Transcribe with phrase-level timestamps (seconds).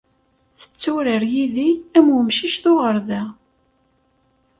[0.59, 3.23] Tetturar yid-i am wemcic d uɣerda.